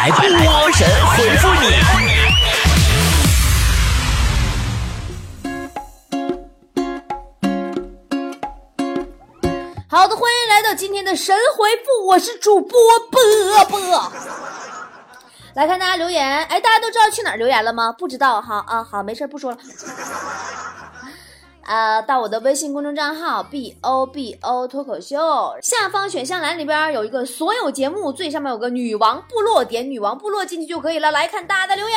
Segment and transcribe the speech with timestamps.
[0.00, 1.66] 来，波神回复你。
[9.90, 13.20] 好的，欢迎来到今天的神回复，我是主播波
[13.66, 14.10] 波。
[15.52, 17.92] 来看大家留言，哎，大家都知道去哪儿留言了吗？
[17.92, 19.58] 不知道哈啊，好，没事不说了。
[21.70, 31.12] 啊，到我的微信公众账号 b o b o 脱口秀下方选项栏里边有一个所有节目，最上面有个女王部落，点女王部落进去就可以了。
[31.12, 31.96] 来看大家的留言。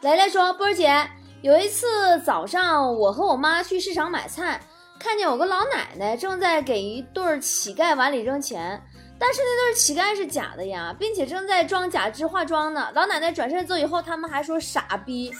[0.00, 1.06] 雷雷说：“波儿姐，
[1.42, 4.58] 有一次早上我和我妈去市场买菜，
[4.98, 8.82] 看见有个老奶奶正在给一对乞丐碗里扔钱。”
[9.20, 12.90] 但是那对乞丐是假的呀，并且正在装假肢化妆呢。
[12.94, 15.30] 老奶奶转身走以后，他们还说傻逼。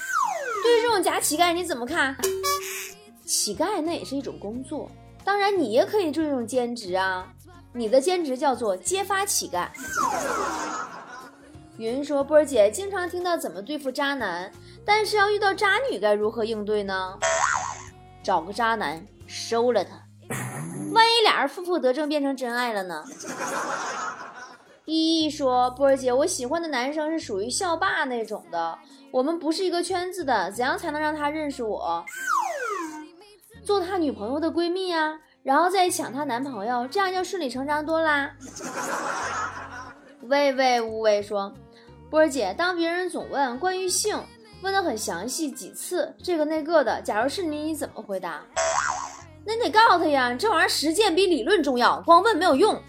[0.62, 2.14] 对于这种假乞丐你怎么看？
[3.24, 4.90] 乞丐那也是一种工作，
[5.24, 7.26] 当然你也可以做这种兼职啊。
[7.72, 9.68] 你的兼职叫做揭发乞丐。
[11.78, 14.52] 云说波儿姐经常听到怎么对付渣男，
[14.84, 17.18] 但是要遇到渣女该如何应对呢？
[18.22, 19.92] 找个渣男收了他。
[20.92, 23.04] 万一俩人负负得正变成真爱了呢？
[24.86, 28.76] 依依说：“波儿姐，我喜欢的男生是属于校霸那种的，
[29.12, 32.04] 我们不是一个圈子的，怎样才能让他认识我？
[33.64, 38.32] 做他女朋友的闺蜜啊，然后再抢他男朋友，这样就顺理成章多啦。”
[40.22, 41.52] 喂喂无为说
[42.10, 44.20] ：“波儿姐，当别人总问关于性，
[44.62, 48.42] 问的很详细，几次这个那个的，假如是你，你怎么回答？”
[49.50, 52.80] 那你得告诉他呀，这玩意儿实践比理论重要，光问没有用。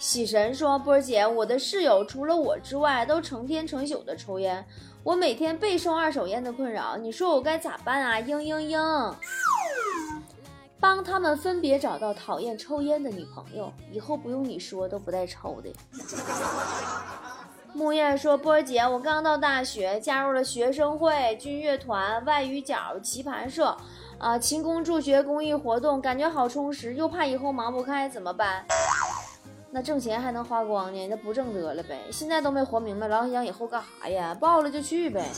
[0.00, 4.66] 喜神说：“波儿姐，我的室友除了我之外，都成天成宿的抽烟，
[5.04, 9.14] 我每天备受二手烟的困扰，你说我该咋办啊？”嘤嘤嘤，
[10.80, 15.72] 帮他们分别找到讨厌抽烟的女朋友，以后不用你说都不带抽的。
[17.72, 23.76] 木叶说：“波儿姐，我刚到大学，加入了学生会、军乐团、外语角、棋盘社。”
[24.24, 28.64] 啊，勤工助学公益活动，感觉好充实，又怕以后忙不开，怎么办？
[29.70, 31.06] 那挣钱还能花光呢？
[31.08, 32.00] 那不挣得了呗。
[32.10, 34.34] 现在都没活明白，老想以后干啥呀？
[34.34, 35.28] 报了就去呗。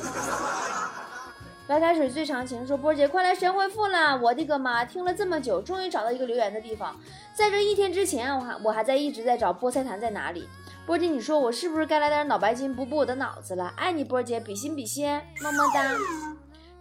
[1.67, 4.17] 白开水最长情说：“波姐，快来神回复了！
[4.19, 6.95] 我的个妈，听了这么久，终于找到一个留言的地方。
[7.35, 10.49] 在这一天之前，我还我还在一直在找菠菜坛在哪里。
[10.87, 13.73] 波姐，你说我是不是该来点脑白金补补我的脑子了？
[13.77, 15.11] 爱你，波姐，比心比心，
[15.43, 15.91] 么么哒。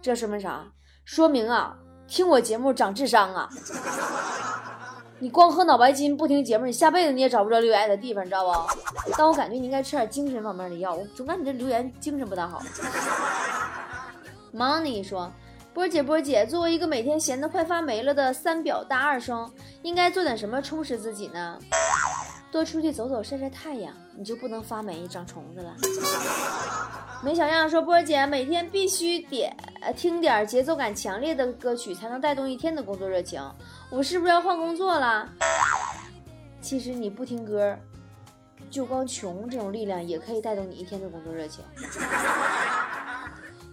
[0.00, 0.64] 这说明啥？
[1.04, 1.76] 说明啊。”
[2.08, 3.48] 听我节目长智商啊！
[5.18, 8.52] 你光喝脑白金不听节目，你下辈子你也找不着留言的地方，你知道不？
[9.16, 12.62] 但我感觉你应该吃点精神方面的药，我总感觉你这留言精神不大好。
[14.54, 15.32] Money 说
[15.74, 19.50] ：“波姐波姐，作为一个每天闲得快发霉了的三表大二生，
[19.82, 21.58] 应该做点什么充实自己呢？
[22.56, 25.76] 多出去走走，晒晒太阳，你就不能发霉长虫子了。”
[27.22, 29.54] 梅小样说：“波儿姐每天必须点
[29.94, 33.42] 听点节奏感强烈的歌曲，才能带动一天的工作热情。
[33.90, 35.28] 我是不是要换工作了？
[36.62, 37.76] 其实你不听歌，
[38.70, 41.62] 就光穷这种力量也可以带动你一天的工作热情。”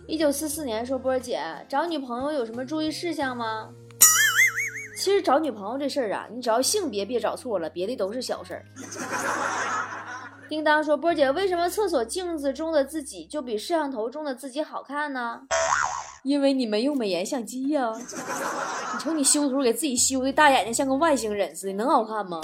[0.07, 3.69] 一九四四年说：“波儿姐找女朋友有什么注意事项吗？
[5.03, 8.63] 其实找女朋友这事儿啊，你只要性别别找错了，别的都是小事儿。”
[10.47, 15.41] 叮当说：“波姐，为什么厕所镜子中的自己就比摄像头中的自己好看呢？
[16.23, 17.91] 因为你没用美颜相机呀！
[17.93, 22.39] 你瞅你修图给自己修的大眼睛像个外星人似的，能好看吗？”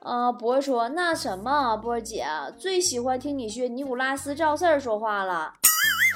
[0.00, 5.52] 啊，博说：“那什么，波姐最喜欢听你学尼古拉斯赵四儿说话了。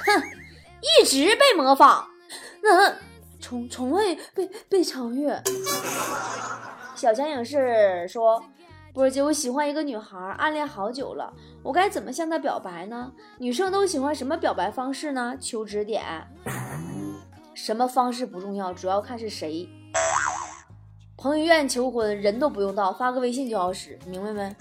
[0.06, 0.22] 哼，
[0.80, 2.08] 一直被模仿，
[2.62, 2.94] 那
[3.40, 5.42] 从从未被被超越。”
[6.94, 8.42] 小强影视说。
[8.92, 13.12] 波姐，我喜欢一个女孩，暗恋好久了，我该怎么向她表白呢？
[13.38, 15.36] 女生都喜欢什么表白方式呢？
[15.40, 16.02] 求指点。
[17.54, 19.68] 什么方式不重要，主要看是谁。
[21.16, 24.56] 彭于晏求婚，人都不用到，发个微信就好使，明白没？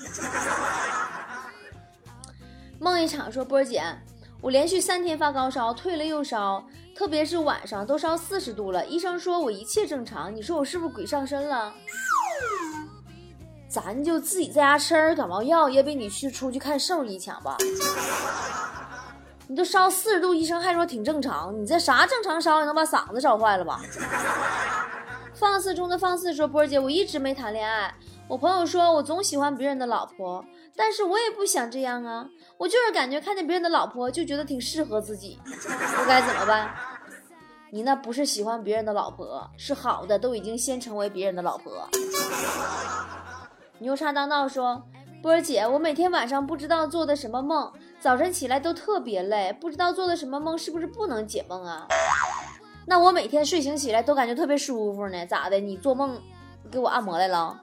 [2.80, 3.84] 梦一场说，波姐，
[4.42, 6.66] 我连续三天发高烧，退了又烧，
[6.96, 11.74] 特别是晚上都烧四十度了，医生说我一切正常，你说我是不是鬼上身了？
[13.68, 17.58] 咱就自己在家吃点感冒药，也比你去出去看兽医强吧。
[19.48, 22.62] 你都烧四十度，医生还说挺正常，你这啥正常烧？
[22.62, 23.82] 你能把嗓子烧坏了吧？
[25.34, 27.94] 放肆中的放肆说，波儿姐，我一直没谈恋爱。
[28.30, 30.46] 我朋友说我总喜欢别人的老婆，
[30.76, 32.28] 但是我也不想这样啊。
[32.60, 36.70] 我就是感觉看见别人的老婆就觉得挺适合自己，我该怎么办？
[37.72, 41.90] 你那不是喜欢别人的老婆，是好的都已经先成为别人的老婆。
[43.80, 44.84] 牛叉当道说
[45.24, 51.88] ：“波儿姐，我每天晚上不知道做的什么梦，早晨起来都特别累，不知道做的什么梦，是不是不能解梦啊？
[52.86, 55.60] 那我每天睡醒起来都感觉特别舒服呢，咋的？
[55.60, 56.22] 你做梦
[56.72, 57.60] 给我按摩来了？”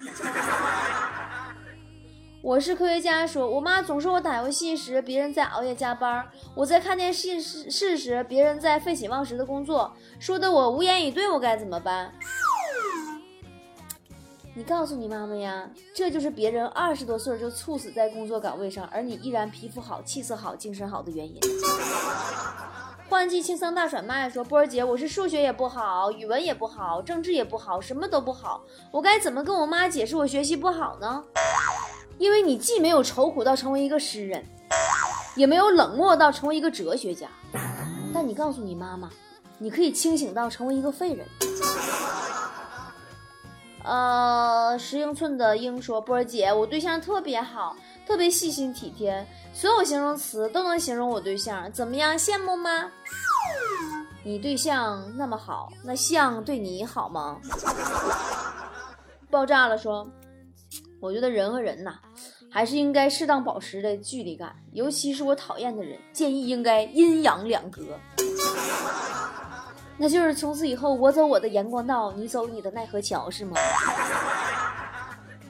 [2.46, 12.12] 我是科学家说，我妈总说我打游戏时别人在熬夜加班，我在看电视时时别人在废寝忘食的工作，说的我无言以对，我该怎么办？
[14.54, 21.40] 你告诉你妈妈呀，这就是别人二十多岁就猝死在工作岗位上，而你依然皮肤好、气色好、精神好的原因。
[23.08, 31.24] 换季轻松大甩卖说：“波儿姐，我是数学也不好，语文也不好，政治也不好，什么都不好，我该怎么跟我妈解释我学习不好呢？
[32.18, 34.44] 因为你既没有愁苦到成为一个诗人，
[35.34, 37.28] 也没有冷漠到成为一个哲学家，
[38.12, 39.10] 但你告诉你妈妈，
[39.58, 41.26] 你可以清醒到成为一个废人。”
[43.84, 52.18] 呃，十英寸的鹰说：“波儿姐，我对象特别好，特别细心体贴，所有形容词都能形容我对象，怎么样？
[52.18, 52.90] 羡慕吗？
[54.24, 57.36] 你对象那么好，那象对你好吗？”
[59.30, 60.08] 爆炸了说
[61.06, 61.94] ：“我觉得人和人呐，
[62.50, 67.82] 还是应该适当保持的距离感，尤其是我讨厌的人，建议应该阴阳两隔。”
[69.96, 73.56] 那就是从此以后，我走我的阳光道，你走你的奈何桥，是吗？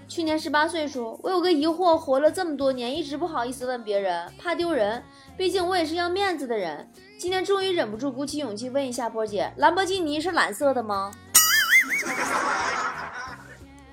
[0.06, 5.02] 去年十八岁说，我有个疑惑，活了这么多年，一直不好意思问别人，怕丢人，
[5.37, 6.88] 毕竟我也是要面子的人。
[7.19, 11.11] 今天终于忍不住，鼓起勇气问一下波姐，兰博基尼是蓝色的吗？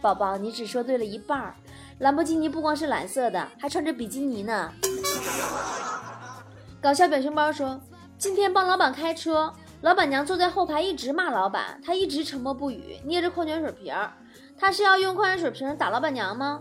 [0.03, 1.55] 宝宝，你只说对了一半儿，
[1.99, 4.69] 兰博基尼不光是蓝色的，还穿着比基尼呢。
[6.81, 7.79] 搞笑表情包说，
[8.17, 9.53] 今天帮老板开车。
[9.79, 14.11] 老板娘坐在后排，一直骂老板，他一直沉默不语，捏着矿泉水瓶儿。
[14.57, 16.59] 他是要用矿泉水瓶打老板娘吗？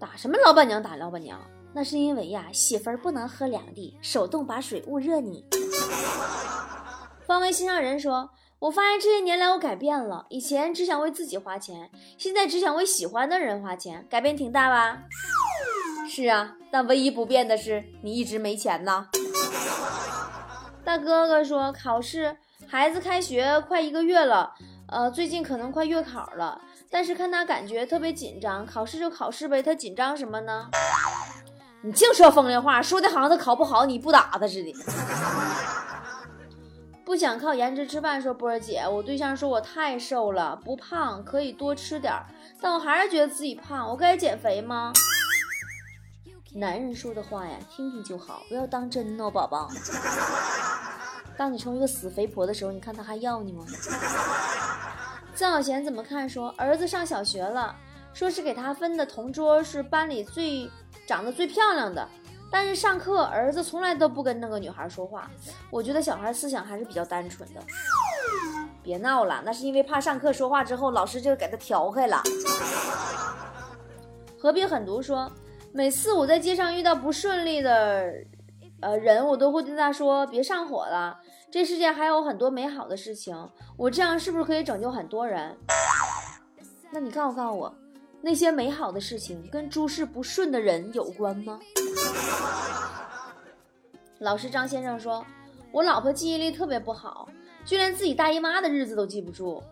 [0.00, 0.82] 打什么老板娘？
[0.82, 1.38] 打老板娘？
[1.74, 5.44] 那是因为呀，媳妇儿不能喝凉的，手动把水捂热你。
[7.26, 8.30] 方位心上人说
[8.64, 15.02] ：“我发现这些年来我改变了，以前只想为自己花钱，现在只想为喜欢的人花钱，改变挺大吧？”
[16.08, 19.08] 是啊，但唯一不变的是你一直没钱呐。
[20.82, 24.54] 大哥哥说：“考试，孩子开学快一个月了，
[24.88, 26.58] 呃，最近可能快月考了，
[26.90, 28.64] 但是看他感觉特别紧张。
[28.64, 30.70] 考试就考试呗，他紧张什么呢？
[31.82, 34.74] 你净说风凉话，说的好像他考不好你不打他似的。
[37.04, 42.24] 不想靠颜值吃饭，说波儿姐，我对象说我太瘦了，不胖可以多吃点儿，
[42.60, 44.90] 但我还是觉得自己胖，我该减肥吗？
[46.54, 49.68] 男人说的话呀，听听就好，不要当真哦，宝宝。
[51.36, 53.66] ”当你成为一个死肥婆的时候，你看他还要你吗？
[55.34, 56.26] 曾小贤怎么看？
[56.28, 57.76] 说儿子上小学了，
[58.14, 60.70] 说是给他分的同桌是班里最
[61.06, 62.08] 长得最漂亮的，
[62.54, 65.28] 但是上课儿子从来都不跟那个女孩说话。
[65.72, 67.60] 我觉得小孩思想还是比较单纯的。
[68.80, 72.22] 别闹了，那是因为怕上课说话之后老师就给他调开了。
[74.38, 75.28] 何必狠毒说，
[75.72, 78.14] 每次我在街上遇到不顺利的。
[78.80, 81.18] 呃，人我都会对他说：“别上火了，
[81.50, 83.36] 这世界还有很多美好的事情。
[83.76, 85.56] 我这样是不是可以拯救很多人？”
[86.92, 87.74] 那你告诉告诉我，
[88.24, 91.60] 那些美好的事情跟诸事不顺的人有关吗？
[94.20, 95.22] 老师张先生说
[95.70, 97.28] ：“我老婆记忆力特别不好，
[97.66, 99.62] 就连自己大姨妈的日子都记不住。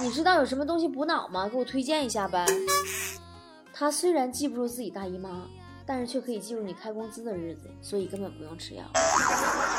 [0.00, 1.48] 你知道有什么东西补脑吗？
[1.48, 2.46] 给我推荐一下呗。”
[3.74, 5.42] 她虽然记不住自己大姨妈。
[5.90, 8.84] 但是却可以记住你开工资的日子，所以根本不用吃药。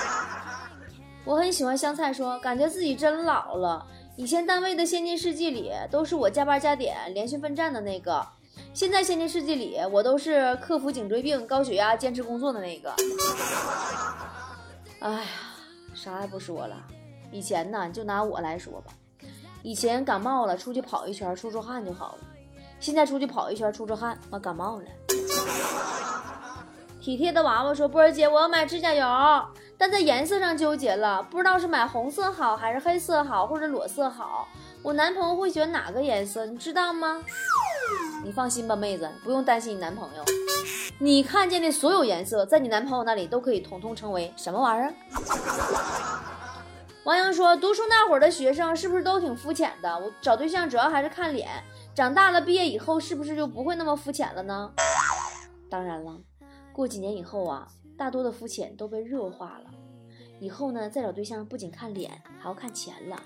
[1.24, 3.86] 我很喜欢香菜说，感觉自己真老了。
[4.20, 8.22] 以前单位的先进事迹里都是我加班加点、连续奋战的那个，
[8.74, 12.94] 现在先进事迹里我都是克服颈椎病、高血压、坚持工作的那个。
[15.00, 15.26] 哎呀，
[15.94, 16.76] 啥也不说了。
[17.32, 18.92] 以前呢，就拿我来说吧，
[19.64, 22.20] 以前感冒了出去跑一圈出出汗就好了，
[22.82, 24.86] 现在出去跑一圈出出汗，我感冒了。
[27.00, 29.06] 体贴的娃娃说：“波儿姐，我要买指甲油，
[29.80, 34.46] 但在颜色上纠结了，不知道是买红色好还是黑色好，或者裸色好。
[34.84, 36.46] 我男朋友会选哪个颜色？
[36.46, 37.24] 你知道吗？
[38.22, 40.24] 你放心吧，妹子，不用担心你男朋友。
[40.98, 44.94] 你看见的所有颜色，在你男朋友那里都可以统统称为什么玩意儿？”
[47.06, 49.98] 王阳说：“读书那会儿的学生是不是都挺肤浅的？
[49.98, 51.48] 我找对象主要还是看脸。
[51.96, 54.70] 长大了，毕业以后是不是就不会那么肤浅了呢？
[55.70, 56.18] 当然了。”
[56.76, 57.68] 过几年以后啊，
[58.00, 59.66] 大多的肤浅都被弱化了。
[60.40, 62.10] 以后呢，再找对象不仅看脸，
[62.42, 63.22] 还要看钱了，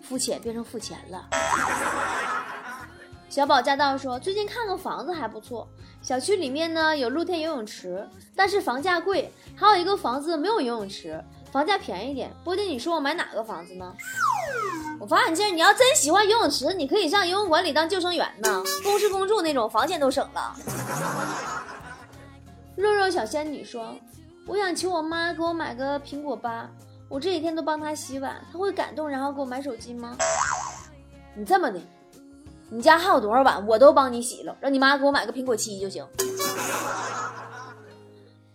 [0.00, 1.28] 肤浅变成付钱了。
[3.28, 5.66] 小宝驾到说，最近看个房子还不错，
[6.00, 11.20] 小区里面呢有露天游泳池，但是房价贵，还有一个房子没有游泳池，
[11.50, 12.32] 房价便宜点。
[12.44, 13.92] 波姐，你说我买哪个房子呢？
[15.00, 20.54] 我发现，你要真喜欢游泳池，你可以上游泳馆里当救生员呢，公吃公住那种，房钱都省了。
[22.80, 23.94] 肉肉小仙女说
[24.48, 26.68] ：“我想求我妈给我买个苹果八，
[27.08, 30.16] 我这几天都帮她洗碗，她会感动，然后给我买手机吗？”
[31.36, 31.78] 你这么的，
[32.70, 36.06] 你家还有多少碗，我都帮你洗了，让你妈给我买个苹果七就行。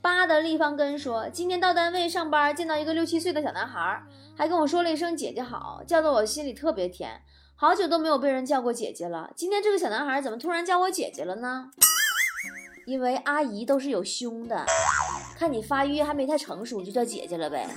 [0.01, 4.01] 八的立方根说：“今天到单位上班，见到一个六七岁的小男孩。”
[4.37, 7.21] 还跟我说了一声“姐姐好”，叫得我心里特别甜。
[7.55, 11.69] 好久都没有被人叫过姐姐了，今天这个小男孩怎么突然叫我姐姐了呢？
[12.85, 14.65] 因为阿姨都是有胸的，
[15.37, 17.67] 看你发育还没太成熟，就叫姐姐了呗。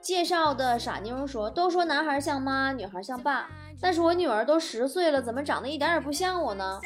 [0.00, 3.48] 介绍的傻妞说：“都说男孩像妈，女孩像爸，
[3.80, 6.80] 但是我女儿都十岁了，怎么长得一点也不像我呢？”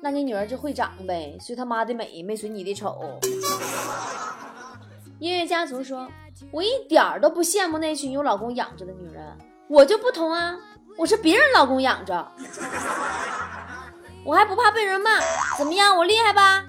[0.00, 3.20] 那你女儿就会长呗，随她妈的美，没随你的丑。
[5.18, 6.08] 音乐家族说
[6.50, 9.36] ：“我一点儿都不羡慕那群有老公养着的女人，
[9.68, 10.56] 我就不同啊，
[10.96, 12.32] 我是别人老公养着，
[14.24, 15.10] 我还不怕被人骂，
[15.56, 15.96] 怎么样？
[15.96, 16.64] 我厉害吧？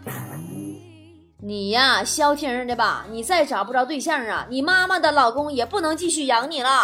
[1.44, 6.84] 你呀，消停的吧，你再找不着对象啊，你妈妈的老公也不能继续养你了。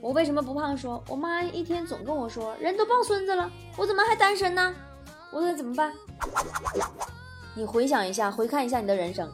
[0.00, 0.76] 我为什么不胖？
[0.76, 4.74] 说我妈一天总跟我说，人都抱孙子了，我怎么还单身呢？
[5.32, 5.92] 我该怎么办？”
[7.56, 9.30] 你回想一下，回看一下你的人生。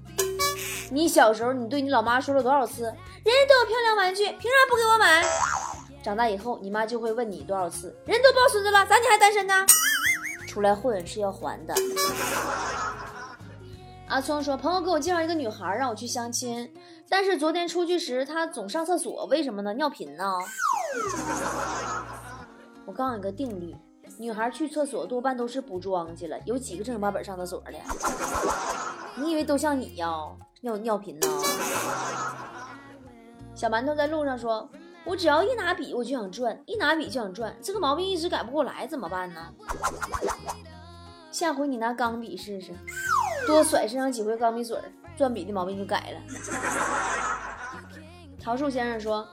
[0.92, 5.24] 你小时候，你对你老妈说了多少次，人人都有漂亮玩具，凭啥不给我买？
[6.02, 9.54] 长大以后，你妈就会问你多少次，人都抱孙子了，咋你还单身呢？
[10.48, 11.74] 出来混是要还的。
[14.08, 16.72] 阿聪说，朋友给我介绍一个女孩，让我去相亲，
[17.08, 19.72] 但是昨天出去时，她总上厕所，为什么呢？
[19.74, 20.24] 尿频呢？
[22.86, 23.76] 我告诉你个定律。
[24.18, 27.72] 女孩去厕所多半都是补妆去了，有几个正经八本上厕所的？
[29.16, 30.08] 你以为都像你呀？
[30.62, 31.28] 尿尿频呢？
[33.54, 34.68] 小馒头在路上说
[35.04, 39.46] ：“我只要一拿笔我就想转，一拿笔就想转，这个毛病一直改不过来，怎么办呢？”
[41.32, 42.72] 下回你拿钢笔试试，
[43.46, 44.76] 多甩身上几回钢笔水，
[45.16, 46.20] 转笔的毛病就改了。
[48.42, 49.26] 桃树先生说：“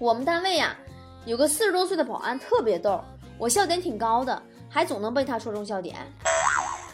[0.00, 0.76] 我们单位呀，
[1.26, 3.02] 有个四十多岁的保安特别逗。”
[3.38, 5.96] 我笑点挺高的，还总能被他戳中笑点，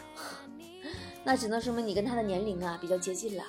[1.23, 3.43] 那只能说明你跟他的年龄啊比较接近了，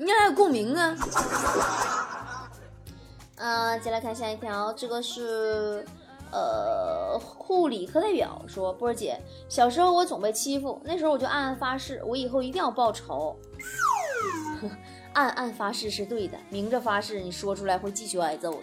[0.00, 0.96] 你俩有共鸣啊。
[3.36, 5.84] 嗯，再来看下一条，这个是
[6.32, 13.38] 呃护理课代表说，波儿姐，小时候我总被欺负，那时候我就暗暗发誓，我以后一定要报仇。
[15.12, 18.58] 暗暗发誓是对的，明着发誓你说出来会继续挨揍。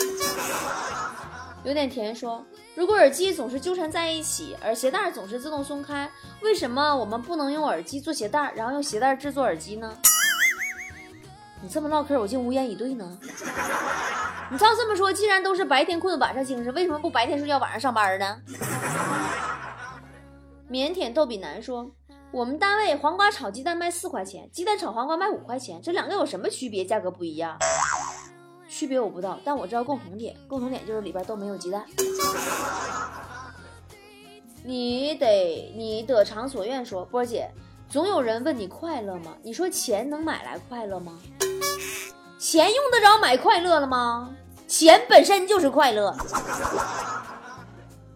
[1.63, 6.09] 有点甜说：“如果耳机总是纠缠在一起，而鞋带总是自动松开，
[6.41, 9.95] 为什么我们不能用耳机做鞋带，然后用鞋带制作耳机呢？”
[11.61, 13.17] 你这么唠嗑，我竟无言以对呢。
[14.49, 18.41] 你照这么说，既然都是白天困，晚上精神，为什么不白天睡觉，晚上上班呢？
[20.69, 21.89] 腼腆逗比男说
[22.31, 26.85] ：“我们单位黄瓜炒鸡蛋卖四块钱，鸡蛋炒黄瓜卖五块钱，这两个有什么区别？
[26.85, 27.57] 价格不一样。”
[28.69, 31.83] 区别我不知道，但我知道共同点，共同点就是里边都没有鸡蛋。
[34.63, 37.49] 你得你得偿所愿说，波姐，
[37.89, 39.33] 总有人问你快乐吗？
[39.41, 41.17] 你说钱能买来快乐吗？
[42.37, 44.35] 钱用得着买快乐了吗？
[44.67, 46.15] 钱本身就是快乐。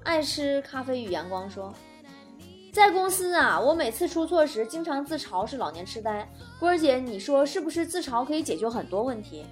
[0.04, 1.74] 爱吃咖啡与阳光说，
[2.74, 6.30] 在公司啊，我每次出错时经常自嘲是老年痴呆。
[6.60, 9.46] 波姐，你说是不是自嘲可以解决很多问题？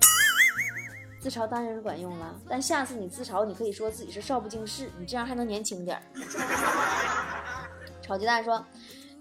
[1.22, 6.02] 自嘲当然管用了，但下次你自嘲，你可以说自己是少不经事，你这样还能年轻点。
[8.02, 8.66] 炒鸡蛋说：“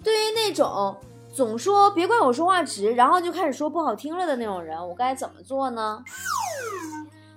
[0.03, 0.97] 对于那种
[1.33, 6.03] 总说别怪我说话直，然后就开始说不好听了的那种人，我该怎么做呢？”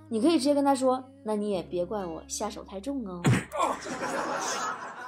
[0.09, 3.21] 你可以直接跟他说：“那你也别怪我下手太重哦。”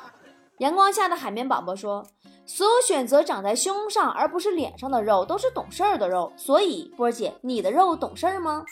[0.59, 2.05] 阳光下的海绵宝宝说
[2.45, 6.31] ：“所有选择长在胸上而不是脸上的肉，都是懂事儿的肉。
[6.37, 8.63] 所以波儿姐，你的肉懂事儿吗？”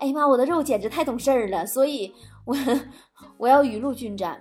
[0.00, 2.54] 哎呀妈，我的肉简直太懂事儿了，所以我
[3.38, 4.38] 我要雨露均沾。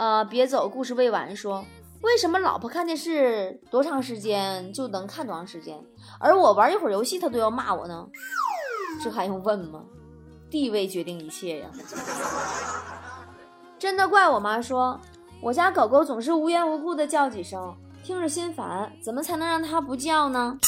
[0.00, 1.36] 呃，别走，故事未完。
[1.36, 1.62] 说
[2.00, 5.78] 为什么老婆看电视多长时间就能看多长时间，
[6.18, 8.08] 而我玩一会儿游戏她都要骂我呢？
[9.04, 9.84] 这还用问吗？
[10.48, 11.68] 地位决定一切呀。
[13.78, 14.98] 真的怪我妈说，
[15.42, 20.58] 我家狗狗总是无缘无故的叫几声，听着心烦，怎么才能让它不叫呢？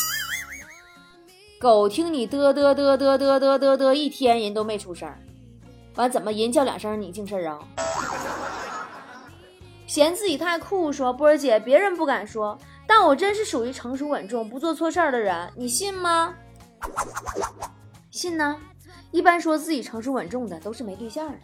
[1.59, 5.11] 狗听你嘚嘚嘚嘚嘚嘚嘚嘚一天，人都没出声，
[5.95, 7.59] 完怎么人叫两声你净事儿啊？
[9.93, 16.35] 嫌自己太酷，说波儿姐，别人不敢说，但我真是属于成熟稳重、不做错事儿的人，你信吗？
[18.11, 18.59] 信呢？
[19.11, 21.37] 一般说自己成熟稳重的都是没对象的。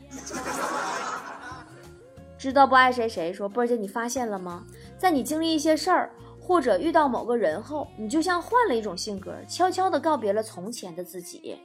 [2.39, 4.65] 知道不爱谁谁说波儿姐，你发现了吗？
[4.97, 11.61] 在你经历一些事儿或者遇到某个人后，你就像换了一种性格，悄悄的告别了从前的自己。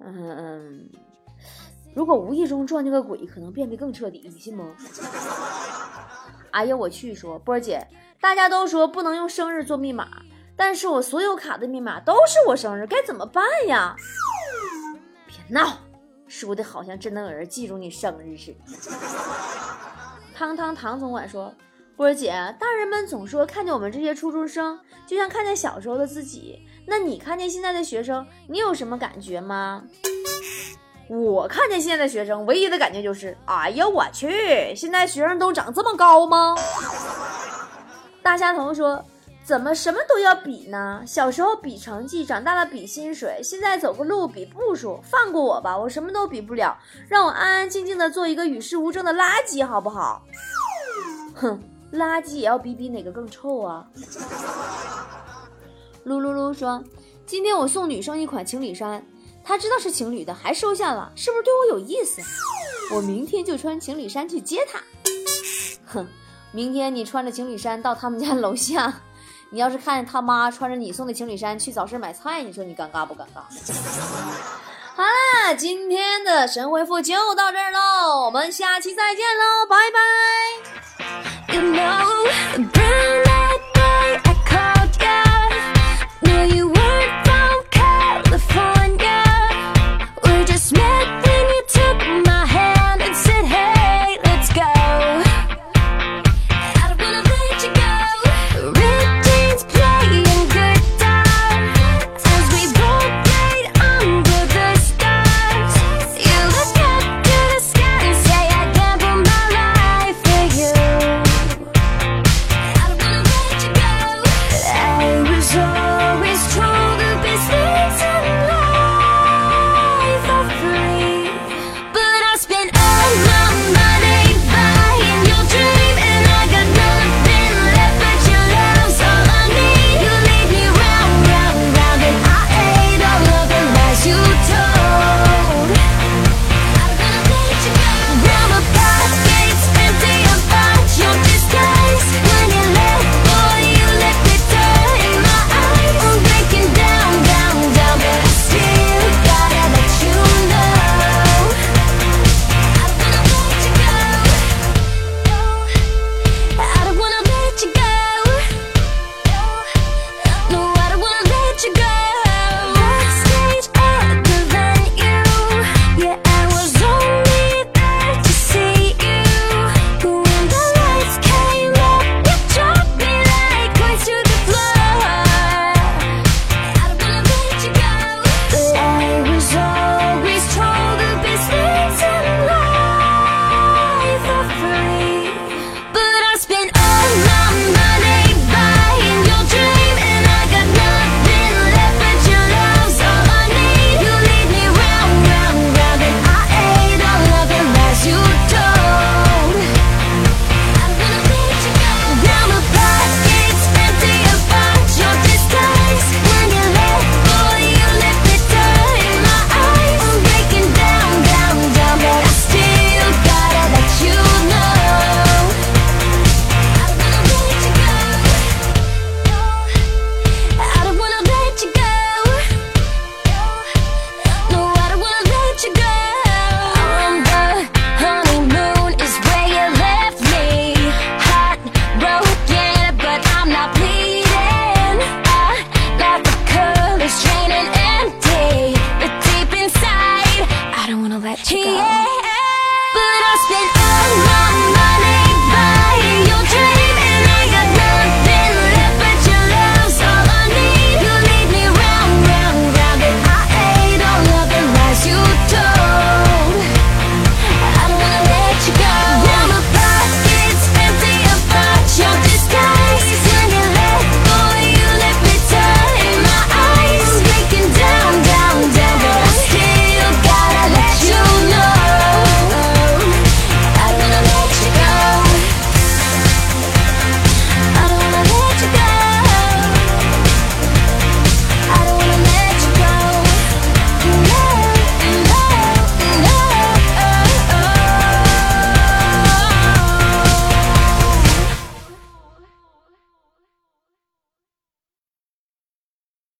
[0.00, 0.90] 嗯嗯。
[1.94, 4.74] 如果无意中撞见个鬼，可能变得更彻底，你信吗？
[6.50, 7.14] 哎呀，我去！
[7.14, 7.86] 说波儿姐，
[8.20, 10.08] 大家都说不能用生日做密码，
[10.56, 13.94] 但是我所有卡的密码都是我生日，该怎么办呀？
[15.26, 15.78] 别闹，
[16.26, 18.58] 说的好像真能有人记住你生日似的。
[20.34, 21.52] 汤汤唐总管说，
[21.96, 29.84] 波儿姐，大人们总说看见我们这些初中生，就像看见小时候的自己，那你看见现在的学生，你有什么感觉吗？
[31.08, 36.54] 我看见现在的学生，唯一的感觉就是，哎呀，我去，现在学生都长这么高吗？
[38.22, 39.02] 大虾头说，
[39.42, 41.02] 怎么什么都要比呢？
[41.06, 46.76] 小时候比成绩，长大了比薪水，现在走个路比步数，放过我吧，我什么都比不了，
[47.08, 50.22] 让我安安静静的做一个与世无争的垃圾，好不好？
[51.34, 51.58] 哼，
[51.92, 53.86] 垃圾也要比比哪个更臭啊！
[56.04, 56.84] 噜噜噜说，
[57.24, 59.02] 今天我送女生一款情侣衫。
[59.48, 62.20] 他知道是情侣的，还收下了，是不是对我有意思？
[62.92, 64.78] 我明天就穿情侣衫去接他。
[65.86, 66.06] 哼，
[66.52, 68.92] 明天你穿着情侣衫到他们家楼下，
[69.48, 73.40] 你要是看见他妈穿着你送的情侣衫去早市买菜，你说你尴尬不尴尬？
[74.94, 79.76] 好啦，今天的神回复就到这儿喽，我们下期再见喽，拜
[82.74, 82.77] 拜。